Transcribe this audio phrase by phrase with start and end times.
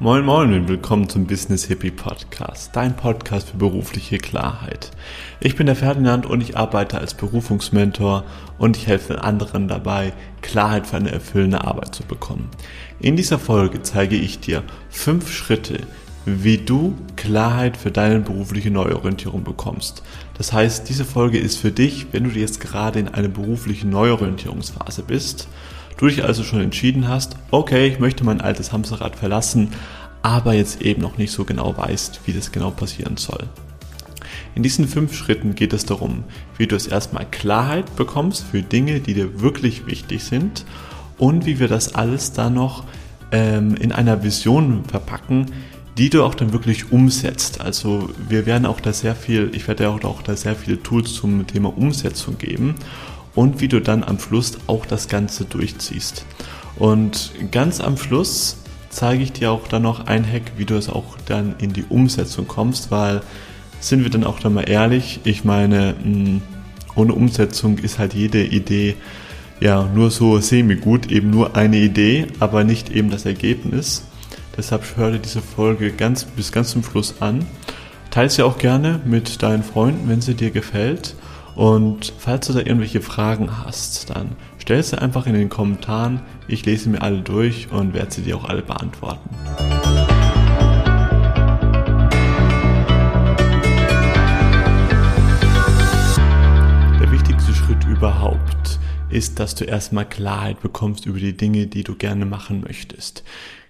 [0.00, 4.92] Moin Moin und willkommen zum Business Hippie Podcast, dein Podcast für berufliche Klarheit.
[5.40, 8.22] Ich bin der Ferdinand und ich arbeite als Berufungsmentor
[8.58, 12.48] und ich helfe anderen dabei, Klarheit für eine erfüllende Arbeit zu bekommen.
[13.00, 15.80] In dieser Folge zeige ich dir fünf Schritte,
[16.24, 20.04] wie du Klarheit für deine berufliche Neuorientierung bekommst.
[20.36, 25.02] Das heißt, diese Folge ist für dich, wenn du jetzt gerade in einer beruflichen Neuorientierungsphase
[25.02, 25.48] bist
[25.98, 29.70] du dich also schon entschieden hast, okay, ich möchte mein altes Hamsterrad verlassen,
[30.22, 33.44] aber jetzt eben noch nicht so genau weißt, wie das genau passieren soll.
[34.54, 36.24] In diesen fünf Schritten geht es darum,
[36.56, 40.64] wie du es erstmal Klarheit bekommst für Dinge, die dir wirklich wichtig sind
[41.18, 42.84] und wie wir das alles dann noch
[43.30, 45.46] ähm, in einer Vision verpacken,
[45.96, 47.60] die du auch dann wirklich umsetzt.
[47.60, 51.12] Also wir werden auch da sehr viel, ich werde auch, auch da sehr viele Tools
[51.12, 52.76] zum Thema Umsetzung geben
[53.38, 56.26] und wie du dann am Schluss auch das Ganze durchziehst.
[56.74, 58.56] Und ganz am Schluss
[58.90, 61.84] zeige ich dir auch dann noch ein Hack, wie du es auch dann in die
[61.88, 63.20] Umsetzung kommst, weil
[63.78, 66.42] sind wir dann auch dann mal ehrlich, ich meine, hm,
[66.96, 68.96] ohne Umsetzung ist halt jede Idee
[69.60, 74.02] ja nur so semi-gut, eben nur eine Idee, aber nicht eben das Ergebnis.
[74.56, 77.46] Deshalb höre dir diese Folge ganz bis ganz zum Schluss an.
[78.10, 81.14] Teile sie auch gerne mit deinen Freunden, wenn sie dir gefällt.
[81.58, 86.20] Und falls du da irgendwelche Fragen hast, dann stell sie einfach in den Kommentaren.
[86.46, 89.28] Ich lese mir alle durch und werde sie dir auch alle beantworten.
[97.00, 98.78] Der wichtigste Schritt überhaupt
[99.10, 103.24] ist, dass du erstmal Klarheit bekommst über die Dinge, die du gerne machen möchtest.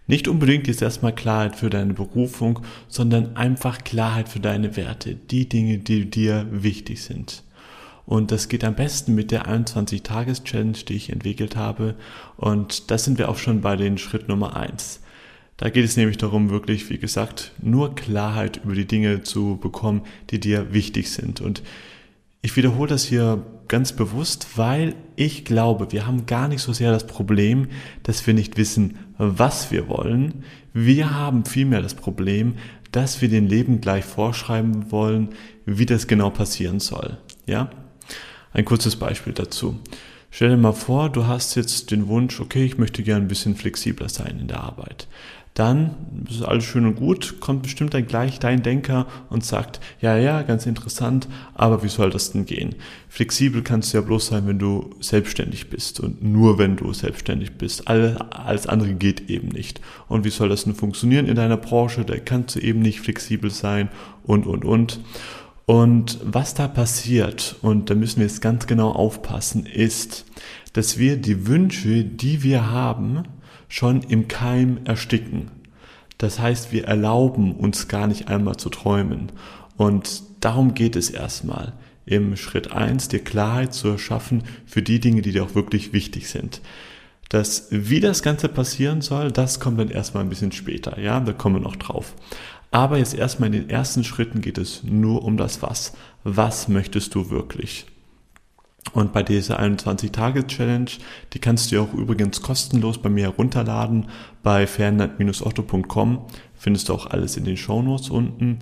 [0.07, 5.49] Nicht unbedingt jetzt erstmal Klarheit für deine Berufung, sondern einfach Klarheit für deine Werte, die
[5.49, 7.45] Dinge, die dir wichtig sind.
[8.09, 11.95] Und das geht am besten mit der 21-Tages-Challenge, die ich entwickelt habe.
[12.39, 15.03] Und da sind wir auch schon bei den Schritt Nummer eins.
[15.59, 20.05] Da geht es nämlich darum, wirklich, wie gesagt, nur Klarheit über die Dinge zu bekommen,
[20.31, 21.43] die dir wichtig sind.
[21.43, 21.63] Und
[22.41, 26.91] ich wiederhole das hier ganz bewusst, weil ich glaube, wir haben gar nicht so sehr
[26.91, 27.69] das Problem,
[28.05, 30.45] dass wir nicht wissen, was wir wollen.
[30.73, 32.55] Wir haben vielmehr das Problem,
[32.91, 35.29] dass wir den Leben gleich vorschreiben wollen,
[35.67, 37.19] wie das genau passieren soll.
[37.45, 37.69] Ja?
[38.53, 39.79] Ein kurzes Beispiel dazu.
[40.31, 43.57] Stell dir mal vor, du hast jetzt den Wunsch, okay, ich möchte gerne ein bisschen
[43.57, 45.09] flexibler sein in der Arbeit.
[45.59, 45.97] Dann
[46.31, 50.43] ist alles schön und gut, kommt bestimmt dann gleich dein Denker und sagt, ja, ja,
[50.43, 52.77] ganz interessant, aber wie soll das denn gehen?
[53.09, 57.55] Flexibel kannst du ja bloß sein, wenn du selbstständig bist und nur wenn du selbstständig
[57.59, 57.89] bist.
[57.89, 59.81] Alles andere geht eben nicht.
[60.07, 62.05] Und wie soll das denn funktionieren in deiner Branche?
[62.05, 63.89] Da kannst du eben nicht flexibel sein
[64.23, 65.01] und, und, und.
[65.69, 70.25] Und was da passiert, und da müssen wir jetzt ganz genau aufpassen, ist,
[70.73, 73.25] dass wir die Wünsche, die wir haben,
[73.69, 75.51] schon im Keim ersticken.
[76.17, 79.31] Das heißt, wir erlauben uns gar nicht einmal zu träumen.
[79.77, 81.75] Und darum geht es erstmal.
[82.07, 86.31] Im Schritt eins dir Klarheit zu erschaffen für die Dinge, die dir auch wirklich wichtig
[86.31, 86.63] sind.
[87.29, 90.99] Das, wie das Ganze passieren soll, das kommt dann erstmal ein bisschen später.
[90.99, 92.15] Ja, da kommen wir noch drauf.
[92.71, 95.95] Aber jetzt erstmal in den ersten Schritten geht es nur um das Was.
[96.25, 97.87] Was möchtest du wirklich?
[98.93, 100.91] Und bei dieser 21-Tage-Challenge,
[101.33, 104.07] die kannst du ja auch übrigens kostenlos bei mir herunterladen.
[104.43, 108.61] Bei fernand-otto.com findest du auch alles in den Shownotes unten.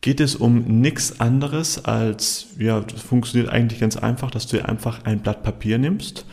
[0.00, 4.68] Geht es um nichts anderes als, ja, das funktioniert eigentlich ganz einfach, dass du dir
[4.68, 6.24] einfach ein Blatt Papier nimmst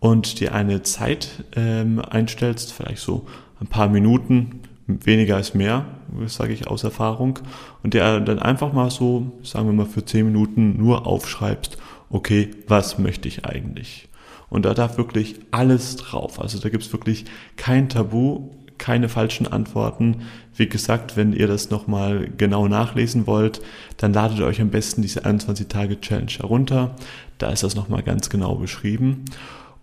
[0.00, 3.26] und dir eine Zeit ähm, einstellst, vielleicht so
[3.60, 5.86] ein paar Minuten, weniger ist mehr,
[6.26, 7.38] sage ich aus Erfahrung,
[7.82, 11.78] und der dann einfach mal so, sagen wir mal für zehn Minuten nur aufschreibst,
[12.10, 14.08] okay, was möchte ich eigentlich?
[14.50, 16.38] Und da darf wirklich alles drauf.
[16.38, 17.24] Also da gibt's wirklich
[17.56, 20.22] kein Tabu, keine falschen Antworten.
[20.54, 23.62] Wie gesagt, wenn ihr das nochmal genau nachlesen wollt,
[23.96, 26.96] dann ladet euch am besten diese 21 Tage Challenge herunter.
[27.38, 29.24] Da ist das nochmal ganz genau beschrieben.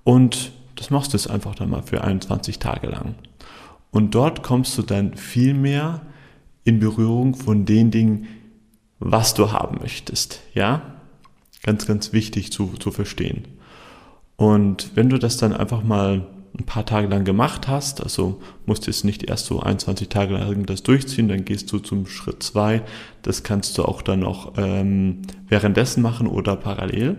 [0.03, 3.15] Und das machst du jetzt einfach dann mal für 21 Tage lang.
[3.91, 6.01] Und dort kommst du dann viel mehr
[6.63, 8.27] in Berührung von den Dingen,
[8.99, 10.41] was du haben möchtest.
[10.53, 10.81] Ja?
[11.63, 13.47] Ganz, ganz wichtig zu, zu verstehen.
[14.35, 16.27] Und wenn du das dann einfach mal
[16.57, 20.35] ein paar Tage lang gemacht hast, also musst du jetzt nicht erst so 21 Tage
[20.35, 22.81] lang das durchziehen, dann gehst du zum Schritt zwei.
[23.21, 27.17] Das kannst du auch dann noch ähm, währenddessen machen oder parallel.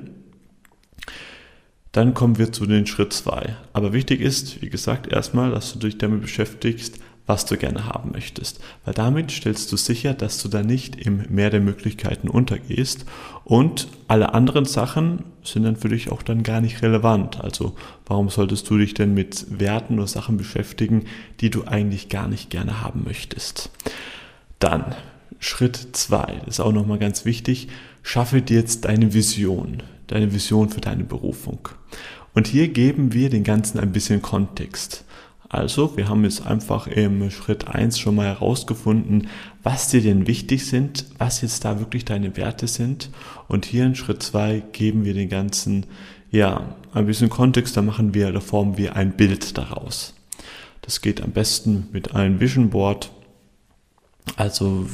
[1.93, 3.57] Dann kommen wir zu den Schritt zwei.
[3.73, 8.11] Aber wichtig ist, wie gesagt, erstmal, dass du dich damit beschäftigst, was du gerne haben
[8.11, 8.61] möchtest.
[8.85, 13.07] Weil damit stellst du sicher, dass du da nicht im Meer der Möglichkeiten untergehst
[13.45, 17.41] und alle anderen Sachen sind dann für dich auch dann gar nicht relevant.
[17.41, 17.77] Also
[18.07, 21.05] warum solltest du dich denn mit Werten oder Sachen beschäftigen,
[21.41, 23.71] die du eigentlich gar nicht gerne haben möchtest?
[24.59, 24.97] Dann
[25.39, 27.69] Schritt zwei, das ist auch nochmal ganz wichtig,
[28.03, 31.69] schaffe dir jetzt deine Vision, deine Vision für deine Berufung.
[32.35, 35.05] Und hier geben wir den Ganzen ein bisschen Kontext.
[35.49, 39.27] Also, wir haben jetzt einfach im Schritt eins schon mal herausgefunden,
[39.65, 43.11] was dir denn wichtig sind, was jetzt da wirklich deine Werte sind.
[43.49, 45.87] Und hier in Schritt zwei geben wir den ganzen,
[46.31, 50.15] ja, ein bisschen Kontext, da machen wir, da formen wir ein Bild daraus.
[50.83, 53.11] Das geht am besten mit einem Vision Board.
[54.41, 54.87] Also,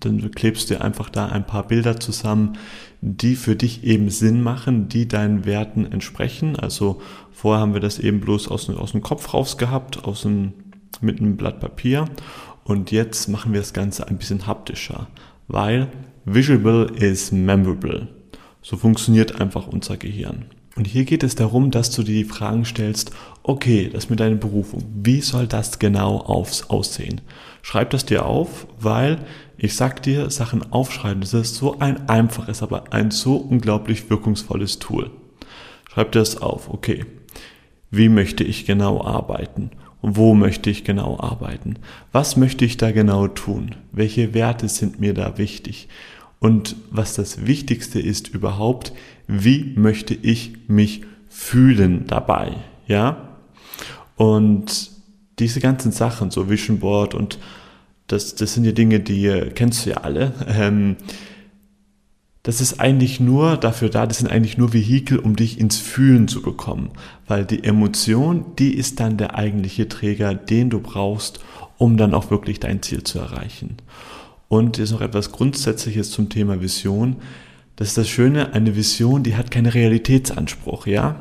[0.00, 2.56] dann klebst du einfach da ein paar Bilder zusammen,
[3.02, 6.56] die für dich eben Sinn machen, die deinen Werten entsprechen.
[6.56, 10.54] Also vorher haben wir das eben bloß aus, aus dem Kopf raus gehabt, aus dem,
[11.02, 12.06] mit einem Blatt Papier.
[12.64, 15.08] Und jetzt machen wir das Ganze ein bisschen haptischer,
[15.48, 15.88] weil
[16.24, 18.08] Visual is memorable.
[18.62, 20.46] So funktioniert einfach unser Gehirn.
[20.76, 23.10] Und hier geht es darum, dass du dir die Fragen stellst,
[23.48, 27.22] okay, das mit deiner Berufung, wie soll das genau aufs aussehen?
[27.62, 29.18] Schreib das dir auf, weil
[29.56, 34.80] ich sag dir, Sachen aufschreiben, das ist so ein einfaches, aber ein so unglaublich wirkungsvolles
[34.80, 35.10] Tool.
[35.90, 37.06] Schreib dir das auf, okay.
[37.90, 39.70] Wie möchte ich genau arbeiten?
[40.02, 41.76] Wo möchte ich genau arbeiten?
[42.12, 43.76] Was möchte ich da genau tun?
[43.92, 45.88] Welche Werte sind mir da wichtig?
[46.38, 48.92] Und was das Wichtigste ist überhaupt,
[49.26, 52.52] wie möchte ich mich fühlen dabei?
[52.86, 53.27] Ja?
[54.18, 54.90] Und
[55.38, 57.38] diese ganzen Sachen, so Vision Board und
[58.08, 60.32] das, das sind ja Dinge, die äh, kennst du ja alle.
[60.48, 60.96] Ähm,
[62.42, 66.26] das ist eigentlich nur dafür da, das sind eigentlich nur Vehikel, um dich ins Fühlen
[66.26, 66.90] zu bekommen.
[67.26, 71.40] Weil die Emotion, die ist dann der eigentliche Träger, den du brauchst,
[71.76, 73.76] um dann auch wirklich dein Ziel zu erreichen.
[74.48, 77.16] Und jetzt noch etwas Grundsätzliches zum Thema Vision.
[77.76, 81.20] Das ist das Schöne, eine Vision, die hat keinen Realitätsanspruch, ja?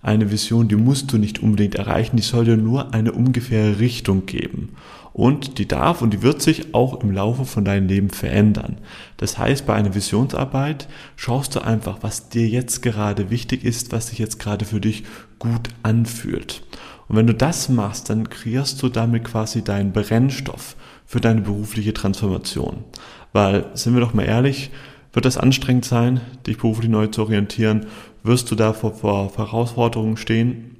[0.00, 4.26] Eine Vision, die musst du nicht unbedingt erreichen, die soll dir nur eine ungefähre Richtung
[4.26, 4.76] geben.
[5.12, 8.76] Und die darf und die wird sich auch im Laufe von deinem Leben verändern.
[9.16, 14.08] Das heißt, bei einer Visionsarbeit schaust du einfach, was dir jetzt gerade wichtig ist, was
[14.08, 15.02] sich jetzt gerade für dich
[15.40, 16.62] gut anfühlt.
[17.08, 21.94] Und wenn du das machst, dann kreierst du damit quasi deinen Brennstoff für deine berufliche
[21.94, 22.84] Transformation.
[23.32, 24.70] Weil, sind wir doch mal ehrlich,
[25.12, 27.86] wird das anstrengend sein, dich beruflich neu zu orientieren?
[28.28, 30.76] Wirst du da vor, vor Herausforderungen stehen?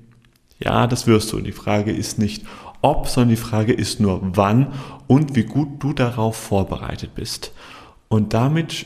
[0.62, 1.38] Ja, das wirst du.
[1.38, 2.44] Und die Frage ist nicht
[2.82, 4.74] ob, sondern die Frage ist nur wann
[5.06, 7.52] und wie gut du darauf vorbereitet bist.
[8.08, 8.84] Und damit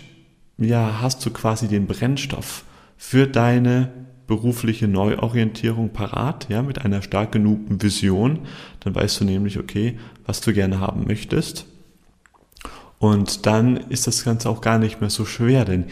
[0.59, 2.63] ja, hast du quasi den Brennstoff
[2.97, 3.91] für deine
[4.29, 8.47] berufliche Neuorientierung parat, ja, mit einer stark genugen Vision.
[8.79, 11.67] Dann weißt du nämlich, okay, was du gerne haben möchtest.
[13.01, 15.87] Und dann ist das Ganze auch gar nicht mehr so schwer, denn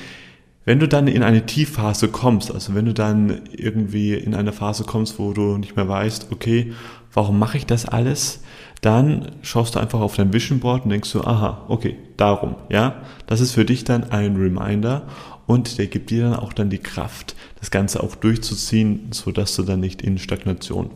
[0.71, 4.85] wenn du dann in eine Tiefphase kommst, also wenn du dann irgendwie in eine Phase
[4.85, 6.73] kommst, wo du nicht mehr weißt, okay,
[7.13, 8.45] warum mache ich das alles?
[8.81, 13.03] Dann schaust du einfach auf dein Vision Board und denkst so, aha, okay, darum, ja.
[13.27, 15.09] Das ist für dich dann ein Reminder
[15.49, 19.57] und der gibt dir dann auch dann die Kraft, das Ganze auch durchzuziehen, so dass
[19.57, 20.93] du dann nicht in Stagnation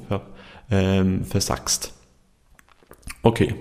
[0.70, 1.92] ähm, versackst.
[3.24, 3.56] Okay,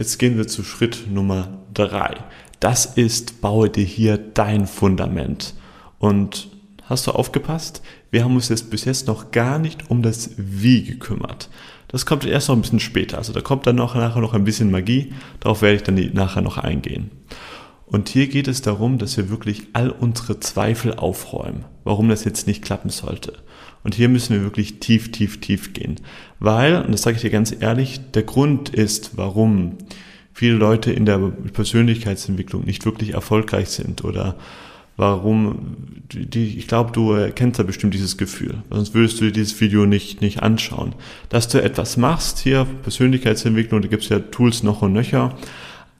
[0.00, 2.16] jetzt gehen wir zu Schritt Nummer drei.
[2.58, 5.54] Das ist, baue dir hier dein Fundament.
[5.98, 6.48] Und
[6.86, 7.82] hast du aufgepasst?
[8.10, 11.50] Wir haben uns jetzt bis jetzt noch gar nicht um das Wie gekümmert.
[11.88, 13.18] Das kommt erst noch ein bisschen später.
[13.18, 15.12] Also da kommt dann noch nachher noch ein bisschen Magie.
[15.38, 17.10] Darauf werde ich dann nachher noch eingehen.
[17.90, 22.46] Und hier geht es darum, dass wir wirklich all unsere Zweifel aufräumen, warum das jetzt
[22.46, 23.34] nicht klappen sollte.
[23.82, 25.96] Und hier müssen wir wirklich tief, tief, tief gehen.
[26.38, 29.78] Weil, und das sage ich dir ganz ehrlich, der Grund ist, warum
[30.32, 34.36] viele Leute in der Persönlichkeitsentwicklung nicht wirklich erfolgreich sind oder
[34.96, 35.76] warum
[36.12, 39.86] die, ich glaube, du kennst ja bestimmt dieses Gefühl, sonst würdest du dir dieses Video
[39.86, 40.94] nicht, nicht anschauen.
[41.28, 45.34] Dass du etwas machst hier, Persönlichkeitsentwicklung, da gibt es ja Tools noch und nöcher,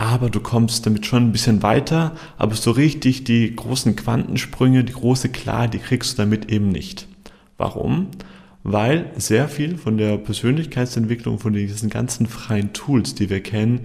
[0.01, 4.95] aber du kommst damit schon ein bisschen weiter, aber so richtig die großen Quantensprünge, die
[4.95, 7.07] große Klarheit, die kriegst du damit eben nicht.
[7.59, 8.09] Warum?
[8.63, 13.81] Weil sehr viel von der Persönlichkeitsentwicklung, von diesen ganzen freien Tools, die wir kennen,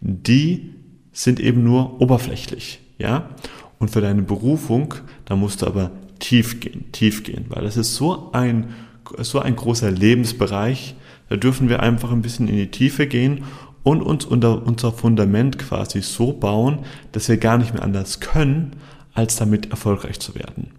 [0.00, 0.70] die
[1.12, 3.30] sind eben nur oberflächlich, ja.
[3.78, 4.94] Und für deine Berufung,
[5.26, 8.70] da musst du aber tief gehen, tief gehen, weil das ist so ein,
[9.18, 10.96] so ein großer Lebensbereich,
[11.28, 13.44] da dürfen wir einfach ein bisschen in die Tiefe gehen
[13.82, 16.80] und uns unter unser Fundament quasi so bauen,
[17.12, 18.76] dass wir gar nicht mehr anders können,
[19.14, 20.70] als damit erfolgreich zu werden.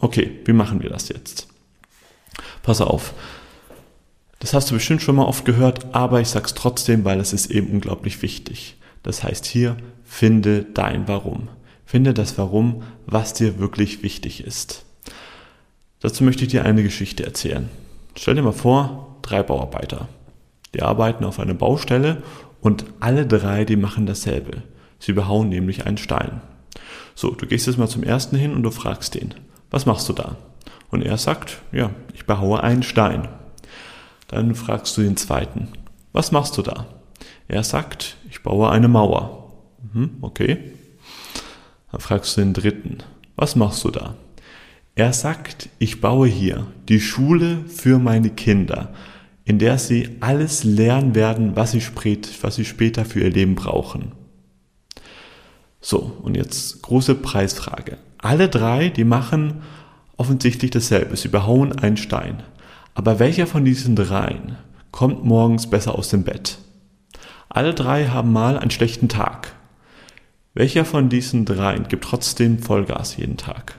[0.00, 1.48] Okay, wie machen wir das jetzt?
[2.62, 3.14] Pass auf.
[4.38, 7.50] Das hast du bestimmt schon mal oft gehört, aber ich sag's trotzdem, weil es ist
[7.50, 8.76] eben unglaublich wichtig.
[9.02, 11.48] Das heißt hier, finde dein Warum.
[11.86, 14.84] Finde das Warum, was dir wirklich wichtig ist.
[16.00, 17.68] Dazu möchte ich dir eine Geschichte erzählen.
[18.16, 20.08] Stell dir mal vor, drei Bauarbeiter.
[20.74, 22.22] Die arbeiten auf einer Baustelle
[22.64, 24.62] und alle drei, die machen dasselbe.
[24.98, 26.40] Sie behauen nämlich einen Stein.
[27.14, 29.34] So, du gehst jetzt mal zum ersten hin und du fragst ihn,
[29.70, 30.36] was machst du da?
[30.90, 33.28] Und er sagt, ja, ich behaue einen Stein.
[34.28, 35.68] Dann fragst du den zweiten,
[36.14, 36.86] was machst du da?
[37.48, 39.52] Er sagt, ich baue eine Mauer.
[39.92, 40.72] Mhm, okay.
[41.92, 42.98] Dann fragst du den dritten,
[43.36, 44.14] was machst du da?
[44.94, 48.94] Er sagt, ich baue hier die Schule für meine Kinder,
[49.44, 51.82] in der sie alles lernen werden, was sie,
[52.40, 54.12] was sie später für ihr Leben brauchen.
[55.80, 57.98] So, und jetzt große Preisfrage.
[58.18, 59.62] Alle drei, die machen
[60.16, 61.16] offensichtlich dasselbe.
[61.16, 62.42] Sie behauen einen Stein.
[62.94, 64.56] Aber welcher von diesen dreien
[64.92, 66.58] kommt morgens besser aus dem Bett?
[67.50, 69.54] Alle drei haben mal einen schlechten Tag.
[70.54, 73.78] Welcher von diesen dreien gibt trotzdem Vollgas jeden Tag?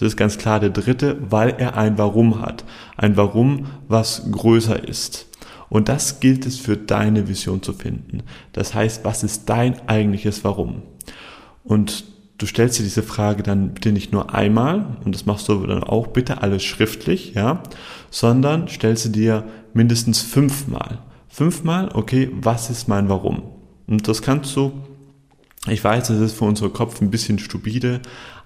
[0.00, 2.64] Das ist ganz klar der dritte, weil er ein Warum hat.
[2.96, 5.26] Ein Warum, was größer ist.
[5.68, 8.22] Und das gilt es für deine Vision zu finden.
[8.54, 10.82] Das heißt, was ist dein eigentliches Warum?
[11.64, 12.04] Und
[12.38, 15.84] du stellst dir diese Frage dann bitte nicht nur einmal, und das machst du dann
[15.84, 17.62] auch bitte alles schriftlich, ja,
[18.10, 21.00] sondern stellst du dir mindestens fünfmal.
[21.28, 23.42] Fünfmal, okay, was ist mein Warum?
[23.86, 24.72] Und das kannst du,
[25.68, 28.00] ich weiß, das ist für unseren Kopf ein bisschen stupide,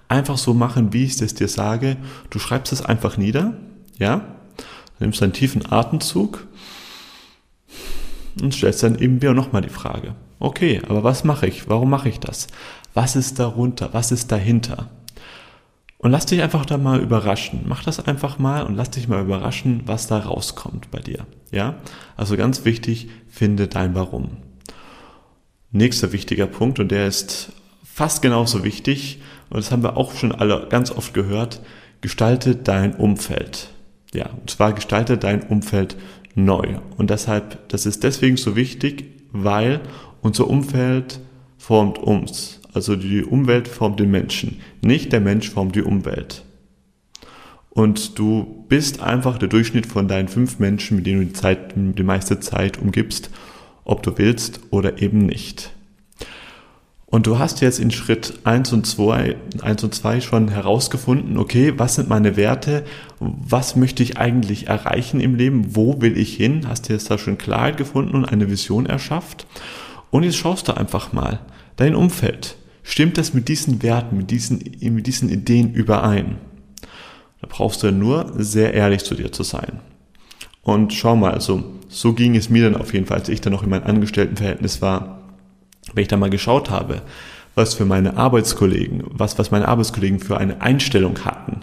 [0.07, 1.97] einfach so machen, wie ich es dir sage.
[2.29, 3.57] Du schreibst es einfach nieder,
[3.97, 4.25] ja,
[4.99, 6.47] nimmst einen tiefen Atemzug
[8.41, 10.15] und stellst dann eben wieder nochmal die Frage.
[10.39, 11.69] Okay, aber was mache ich?
[11.69, 12.47] Warum mache ich das?
[12.93, 13.89] Was ist darunter?
[13.93, 14.89] Was ist dahinter?
[15.97, 17.61] Und lass dich einfach da mal überraschen.
[17.65, 21.25] Mach das einfach mal und lass dich mal überraschen, was da rauskommt bei dir.
[21.51, 21.75] Ja?
[22.15, 24.37] Also ganz wichtig, finde dein Warum.
[25.71, 30.31] Nächster wichtiger Punkt und der ist fast genauso wichtig und das haben wir auch schon
[30.31, 31.61] alle ganz oft gehört,
[32.01, 33.69] gestalte dein Umfeld.
[34.13, 35.97] Ja, und zwar gestalte dein Umfeld
[36.35, 36.79] neu.
[36.97, 39.81] Und deshalb, das ist deswegen so wichtig, weil
[40.21, 41.19] unser Umfeld
[41.57, 42.61] formt uns.
[42.73, 46.43] Also die Umwelt formt den Menschen, nicht der Mensch formt die Umwelt.
[47.69, 51.73] Und du bist einfach der Durchschnitt von deinen fünf Menschen, mit denen du die, Zeit,
[51.75, 53.29] die meiste Zeit umgibst,
[53.83, 55.74] ob du willst oder eben nicht.
[57.15, 61.71] Und du hast jetzt in Schritt 1 und 2, 1 und 2 schon herausgefunden, okay,
[61.77, 62.83] was sind meine Werte?
[63.21, 65.77] Was möchte ich eigentlich erreichen im Leben?
[65.77, 66.67] Wo will ich hin?
[66.67, 69.47] Hast du jetzt da schon Klarheit gefunden und eine Vision erschafft?
[70.11, 71.39] Und jetzt schaust du einfach mal
[71.77, 72.57] dein Umfeld.
[72.83, 76.35] Stimmt das mit diesen Werten, mit diesen, mit diesen Ideen überein?
[77.39, 79.79] Da brauchst du nur sehr ehrlich zu dir zu sein.
[80.63, 83.53] Und schau mal, also so ging es mir dann auf jeden Fall, als ich dann
[83.53, 85.14] noch in meinem Angestelltenverhältnis war,
[85.93, 87.01] wenn ich da mal geschaut habe,
[87.55, 91.61] was für meine Arbeitskollegen, was, was meine Arbeitskollegen für eine Einstellung hatten.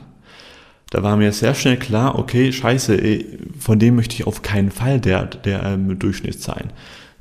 [0.91, 4.71] Da war mir sehr schnell klar, okay, scheiße, ey, von dem möchte ich auf keinen
[4.71, 6.73] Fall der, der ähm, Durchschnitt sein.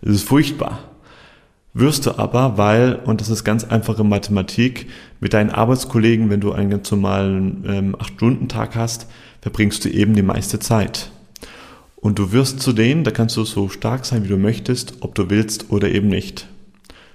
[0.01, 0.79] Das ist furchtbar
[1.73, 4.87] wirst du aber, weil, und das ist ganz einfache Mathematik,
[5.19, 9.07] mit deinen Arbeitskollegen, wenn du einen ganz normalen ähm, 8-Stunden-Tag hast,
[9.41, 11.11] verbringst du eben die meiste Zeit.
[11.95, 15.15] Und du wirst zu denen, da kannst du so stark sein, wie du möchtest, ob
[15.15, 16.47] du willst oder eben nicht.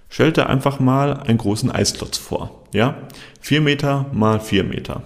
[0.09, 2.97] Stell dir einfach mal einen großen Eisklotz vor, ja?
[3.41, 5.03] Vier Meter mal vier Meter.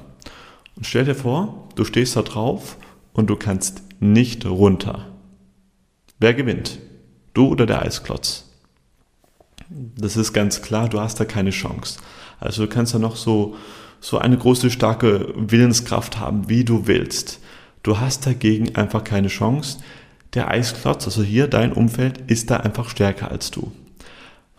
[0.76, 2.76] Und stell dir vor, du stehst da drauf
[3.12, 5.06] und du kannst nicht runter.
[6.18, 6.78] Wer gewinnt?
[7.34, 8.50] Du oder der Eisklotz?
[9.68, 12.00] Das ist ganz klar, du hast da keine Chance.
[12.40, 13.56] Also du kannst da noch so,
[14.00, 17.40] so eine große, starke Willenskraft haben, wie du willst.
[17.82, 19.78] Du hast dagegen einfach keine Chance.
[20.34, 23.72] Der Eisklotz, also hier dein Umfeld, ist da einfach stärker als du.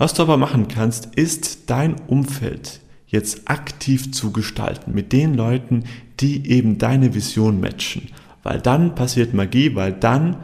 [0.02, 5.84] Was du aber machen kannst, ist dein Umfeld jetzt aktiv zu gestalten mit den Leuten,
[6.20, 8.08] die eben deine Vision matchen.
[8.42, 10.38] Weil dann passiert Magie, weil dann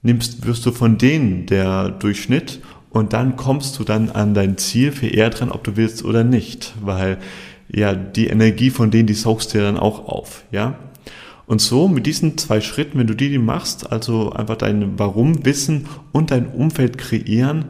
[0.00, 4.92] nimmst, wirst du von denen der Durchschnitt und dann kommst du dann an dein Ziel
[4.92, 7.18] für eher dran, ob du willst oder nicht, weil
[7.68, 10.78] ja die Energie von denen, die saugst du ja dann auch auf, ja.
[11.44, 15.44] Und so mit diesen zwei Schritten, wenn du die, die machst, also einfach dein Warum
[15.44, 17.66] wissen und dein Umfeld kreieren,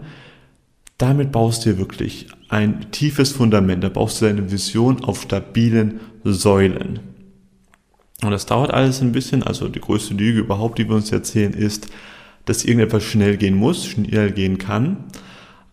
[1.02, 5.98] damit baust du dir wirklich ein tiefes Fundament, da baust du deine Vision auf stabilen
[6.22, 7.00] Säulen.
[8.22, 11.54] Und das dauert alles ein bisschen, also die größte Lüge überhaupt, die wir uns erzählen,
[11.54, 11.88] ist,
[12.44, 15.04] dass irgendetwas schnell gehen muss, schnell gehen kann.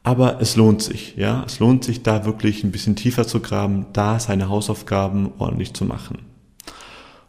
[0.01, 1.43] Aber es lohnt sich, ja.
[1.45, 5.86] Es lohnt sich da wirklich ein bisschen tiefer zu graben, da seine Hausaufgaben ordentlich zu
[5.86, 6.17] machen.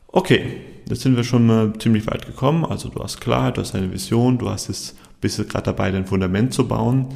[0.09, 0.57] Okay,
[0.88, 2.64] jetzt sind wir schon mal ziemlich weit gekommen.
[2.64, 6.07] Also du hast Klarheit, du hast eine Vision, du hast jetzt, bist gerade dabei, dein
[6.07, 7.09] Fundament zu bauen.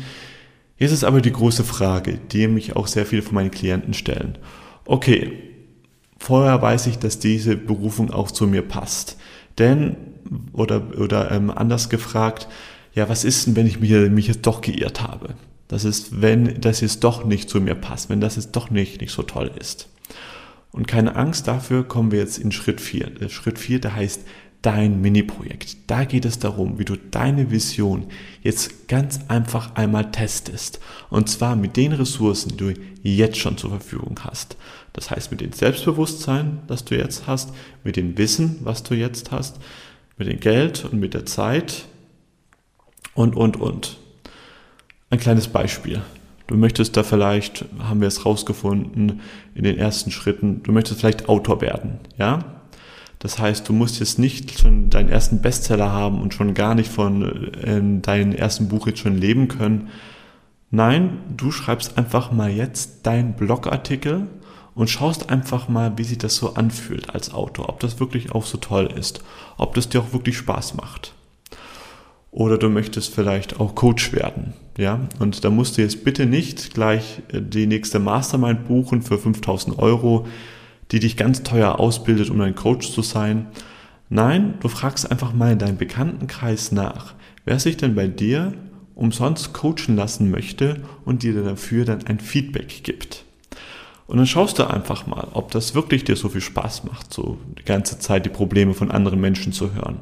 [0.76, 4.38] Jetzt ist aber die große Frage, die mich auch sehr viele von meinen Klienten stellen.
[4.86, 5.32] Okay,
[6.18, 9.16] vorher weiß ich, dass diese Berufung auch zu mir passt.
[9.58, 9.96] Denn,
[10.52, 12.48] oder, oder ähm, anders gefragt,
[12.92, 15.34] ja, was ist denn, wenn ich mich, mich jetzt doch geirrt habe?
[15.68, 19.00] Das ist, wenn das jetzt doch nicht zu mir passt, wenn das jetzt doch nicht,
[19.00, 19.88] nicht so toll ist.
[20.72, 23.10] Und keine Angst dafür kommen wir jetzt in Schritt 4.
[23.10, 24.22] Der Schritt 4, der heißt
[24.64, 25.76] dein Mini-Projekt.
[25.88, 28.06] Da geht es darum, wie du deine Vision
[28.42, 30.80] jetzt ganz einfach einmal testest.
[31.10, 34.56] Und zwar mit den Ressourcen, die du jetzt schon zur Verfügung hast.
[34.94, 37.52] Das heißt mit dem Selbstbewusstsein, das du jetzt hast,
[37.82, 39.60] mit dem Wissen, was du jetzt hast,
[40.16, 41.84] mit dem Geld und mit der Zeit
[43.14, 43.98] und, und, und.
[45.10, 46.00] Ein kleines Beispiel.
[46.46, 49.20] Du möchtest da vielleicht, haben wir es rausgefunden
[49.54, 52.62] in den ersten Schritten, du möchtest vielleicht Autor werden, ja?
[53.18, 56.90] Das heißt, du musst jetzt nicht schon deinen ersten Bestseller haben und schon gar nicht
[56.90, 59.88] von äh, deinem ersten Buch jetzt schon leben können.
[60.70, 64.26] Nein, du schreibst einfach mal jetzt deinen Blogartikel
[64.74, 68.44] und schaust einfach mal, wie sich das so anfühlt als Autor, ob das wirklich auch
[68.44, 69.22] so toll ist,
[69.56, 71.14] ob das dir auch wirklich Spaß macht.
[72.30, 76.74] Oder du möchtest vielleicht auch Coach werden, ja, und da musst du jetzt bitte nicht
[76.74, 80.26] gleich äh, die nächste Mastermind buchen für 5000 Euro,
[80.90, 83.46] die dich ganz teuer ausbildet, um ein Coach zu sein.
[84.08, 87.14] Nein, du fragst einfach mal in deinem Bekanntenkreis nach,
[87.44, 88.52] wer sich denn bei dir
[88.94, 93.24] umsonst coachen lassen möchte und dir dafür dann ein Feedback gibt.
[94.06, 97.38] Und dann schaust du einfach mal, ob das wirklich dir so viel Spaß macht, so
[97.58, 100.00] die ganze Zeit die Probleme von anderen Menschen zu hören.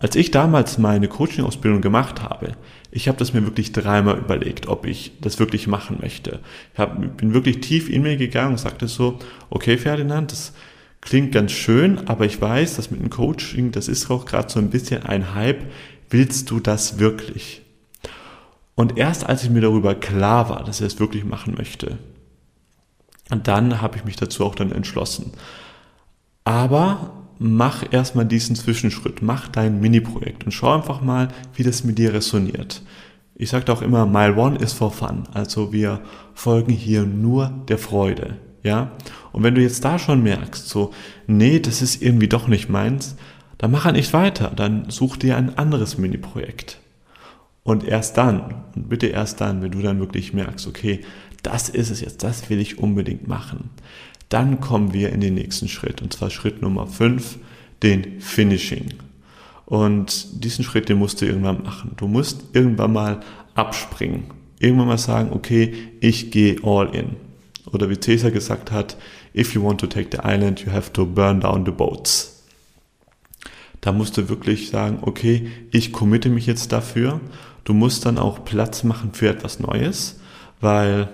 [0.00, 2.52] Als ich damals meine Coaching-Ausbildung gemacht habe,
[2.92, 6.38] ich habe das mir wirklich dreimal überlegt, ob ich das wirklich machen möchte.
[6.72, 9.18] Ich hab, bin wirklich tief in mir gegangen und sagte so,
[9.50, 10.52] okay Ferdinand, das
[11.00, 14.60] klingt ganz schön, aber ich weiß, dass mit dem Coaching, das ist auch gerade so
[14.60, 15.64] ein bisschen ein Hype.
[16.10, 17.62] Willst du das wirklich?
[18.76, 21.98] Und erst als ich mir darüber klar war, dass ich es wirklich machen möchte,
[23.28, 25.32] dann habe ich mich dazu auch dann entschlossen.
[26.44, 31.98] Aber mach erstmal diesen Zwischenschritt, mach dein Mini-Projekt und schau einfach mal, wie das mit
[31.98, 32.82] dir resoniert.
[33.34, 35.24] Ich sage auch immer, Mile One is for fun.
[35.32, 36.00] Also wir
[36.34, 38.36] folgen hier nur der Freude.
[38.64, 38.90] Ja?
[39.32, 40.92] Und wenn du jetzt da schon merkst, so,
[41.28, 43.16] nee, das ist irgendwie doch nicht meins,
[43.56, 44.52] dann mach halt nicht weiter.
[44.54, 46.80] Dann such dir ein anderes Mini-Projekt.
[47.62, 51.02] Und erst dann, und bitte erst dann, wenn du dann wirklich merkst, okay,
[51.42, 53.70] das ist es jetzt, das will ich unbedingt machen,
[54.28, 57.38] dann kommen wir in den nächsten Schritt, und zwar Schritt Nummer 5,
[57.82, 58.94] den Finishing.
[59.64, 61.92] Und diesen Schritt, den musst du irgendwann machen.
[61.96, 63.20] Du musst irgendwann mal
[63.54, 64.24] abspringen.
[64.58, 67.16] Irgendwann mal sagen, okay, ich gehe all in.
[67.72, 68.96] Oder wie Caesar gesagt hat,
[69.34, 72.44] if you want to take the island, you have to burn down the boats.
[73.80, 77.20] Da musst du wirklich sagen, okay, ich committe mich jetzt dafür.
[77.64, 80.18] Du musst dann auch Platz machen für etwas Neues,
[80.60, 81.08] weil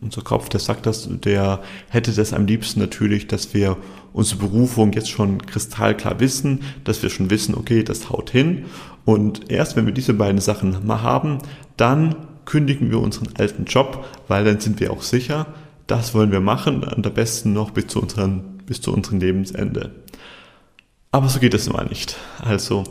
[0.00, 3.76] unser Kopf, der sagt das, der hätte das am liebsten natürlich, dass wir
[4.12, 8.66] unsere Berufung jetzt schon kristallklar wissen, dass wir schon wissen, okay, das haut hin.
[9.04, 11.38] Und erst wenn wir diese beiden Sachen mal haben,
[11.76, 15.46] dann kündigen wir unseren alten Job, weil dann sind wir auch sicher,
[15.86, 19.90] das wollen wir machen am besten noch bis zu unseren, bis zu unserem Lebensende.
[21.12, 22.16] Aber so geht es immer nicht.
[22.42, 22.84] Also,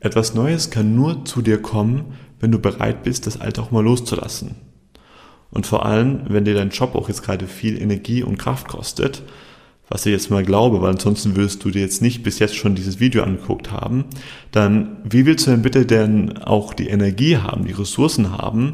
[0.00, 3.84] etwas Neues kann nur zu dir kommen, wenn du bereit bist, das Alte auch mal
[3.84, 4.69] loszulassen.
[5.50, 9.22] Und vor allem, wenn dir dein Job auch jetzt gerade viel Energie und Kraft kostet,
[9.88, 12.76] was ich jetzt mal glaube, weil ansonsten würdest du dir jetzt nicht bis jetzt schon
[12.76, 14.04] dieses Video angeguckt haben,
[14.52, 18.70] dann wie willst du denn bitte denn auch die Energie haben, die Ressourcen haben,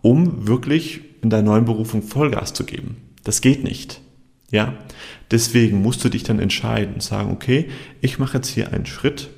[0.00, 2.96] um wirklich in deiner neuen Berufung Vollgas zu geben?
[3.22, 4.00] Das geht nicht.
[4.50, 4.74] Ja,
[5.30, 7.68] deswegen musst du dich dann entscheiden und sagen, okay,
[8.00, 9.28] ich mache jetzt hier einen Schritt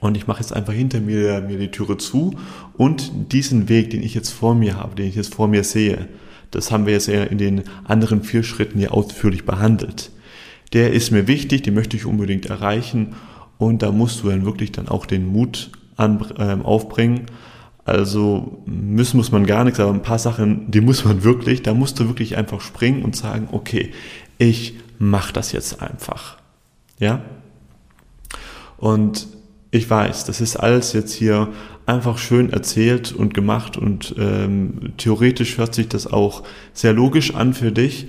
[0.00, 2.34] und ich mache jetzt einfach hinter mir, mir die Türe zu
[2.76, 6.08] und diesen Weg, den ich jetzt vor mir habe, den ich jetzt vor mir sehe,
[6.50, 10.10] das haben wir jetzt ja in den anderen vier Schritten hier ausführlich behandelt.
[10.72, 13.14] Der ist mir wichtig, den möchte ich unbedingt erreichen
[13.58, 17.26] und da musst du dann wirklich dann auch den Mut an, äh, aufbringen.
[17.84, 21.72] Also müssen muss man gar nichts, aber ein paar Sachen, die muss man wirklich, da
[21.72, 23.92] musst du wirklich einfach springen und sagen, okay,
[24.38, 26.36] ich mach das jetzt einfach.
[26.98, 27.22] Ja?
[28.76, 29.28] Und
[29.70, 31.48] ich weiß, das ist alles jetzt hier
[31.86, 37.54] einfach schön erzählt und gemacht und ähm, theoretisch hört sich das auch sehr logisch an
[37.54, 38.08] für dich,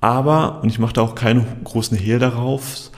[0.00, 2.90] aber, und ich mache da auch keinen großen Hehl darauf,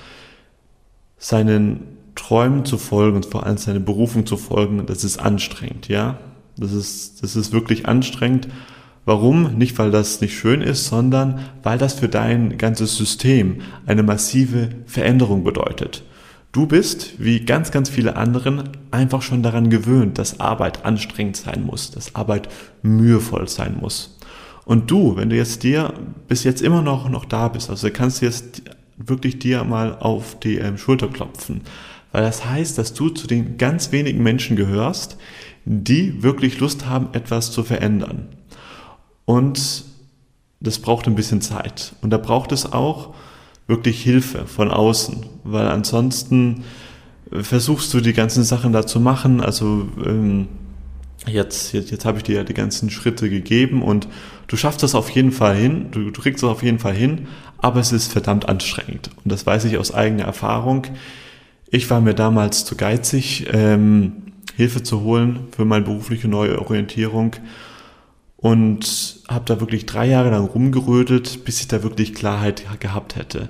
[1.19, 1.81] seinen
[2.15, 6.19] Träumen zu folgen und vor allem seine Berufung zu folgen, das ist anstrengend, ja.
[6.57, 8.49] Das ist, das ist wirklich anstrengend,
[9.07, 9.59] Warum?
[9.59, 14.71] Nicht, weil das nicht schön ist, sondern weil das für dein ganzes System eine massive
[14.87, 16.05] Veränderung bedeutet.
[16.55, 21.65] Du bist, wie ganz, ganz viele anderen, einfach schon daran gewöhnt, dass Arbeit anstrengend sein
[21.65, 22.49] muss, dass Arbeit
[22.81, 24.17] mühevoll sein muss.
[24.65, 25.93] Und du, wenn du jetzt dir
[26.29, 28.63] bis jetzt immer noch, noch da bist, also kannst du jetzt
[28.97, 31.63] wirklich dir mal auf die ähm, Schulter klopfen,
[32.13, 35.17] weil das heißt, dass du zu den ganz wenigen Menschen gehörst,
[35.65, 38.29] die wirklich Lust haben, etwas zu verändern.
[39.25, 39.87] Und
[40.61, 41.97] das braucht ein bisschen Zeit.
[42.01, 43.13] Und da braucht es auch
[43.67, 46.65] wirklich Hilfe von außen, weil ansonsten
[47.31, 49.41] versuchst du die ganzen Sachen da zu machen.
[49.41, 50.49] Also ähm,
[51.27, 54.09] jetzt, jetzt, jetzt habe ich dir ja die ganzen Schritte gegeben und
[54.47, 57.27] du schaffst das auf jeden Fall hin, du, du kriegst das auf jeden Fall hin,
[57.59, 59.11] aber es ist verdammt anstrengend.
[59.25, 60.87] Und das weiß ich aus eigener Erfahrung.
[61.71, 64.13] Ich war mir damals zu geizig, ähm,
[64.57, 67.35] Hilfe zu holen für meine berufliche Neuorientierung
[68.45, 73.49] und habe da wirklich drei Jahre lang rumgerötet, bis ich da wirklich Klarheit gehabt hätte.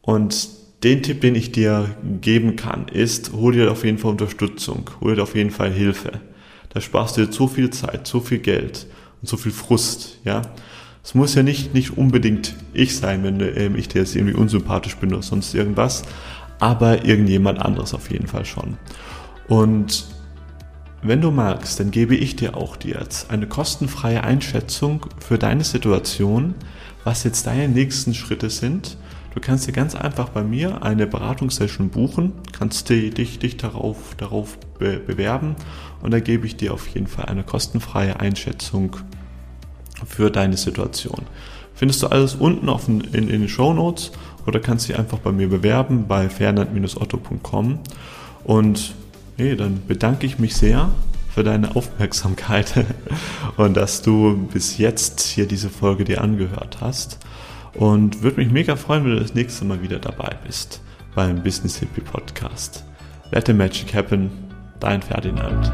[0.00, 0.48] Und
[0.82, 5.14] den Tipp, den ich dir geben kann, ist, hol dir auf jeden Fall Unterstützung, hol
[5.14, 6.20] dir auf jeden Fall Hilfe.
[6.70, 8.88] Da sparst du dir so viel Zeit, so viel Geld
[9.20, 10.42] und so viel Frust, ja.
[11.04, 14.96] Es muss ja nicht, nicht unbedingt ich sein, wenn ähm, ich dir jetzt irgendwie unsympathisch
[14.96, 16.02] bin oder sonst irgendwas,
[16.58, 18.78] aber irgendjemand anderes auf jeden Fall schon.
[19.46, 20.06] Und
[21.02, 25.64] wenn du magst, dann gebe ich dir auch dir jetzt eine kostenfreie Einschätzung für deine
[25.64, 26.54] Situation,
[27.02, 28.96] was jetzt deine nächsten Schritte sind.
[29.34, 34.58] Du kannst dir ganz einfach bei mir eine Beratungssession buchen, kannst dich, dich darauf, darauf
[34.78, 35.56] be bewerben
[36.02, 38.96] und da gebe ich dir auf jeden Fall eine kostenfreie Einschätzung
[40.06, 41.22] für deine Situation.
[41.74, 44.12] Findest du alles unten auf in, in, in den Show Notes
[44.46, 47.80] oder kannst dich einfach bei mir bewerben bei fernand-otto.com
[48.44, 48.94] und
[49.42, 50.90] hey, dann bedanke ich mich sehr
[51.34, 52.84] für deine Aufmerksamkeit
[53.56, 57.18] und dass du bis jetzt hier diese Folge dir angehört hast.
[57.74, 60.80] Und würde mich mega freuen, wenn du das nächste Mal wieder dabei bist
[61.14, 62.84] beim Business Hippie Podcast.
[63.32, 64.30] Let the Magic Happen,
[64.78, 65.72] dein Ferdinand.